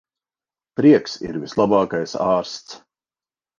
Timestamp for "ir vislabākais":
1.27-2.17